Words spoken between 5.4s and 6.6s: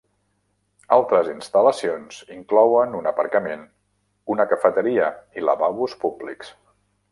i lavabos públics.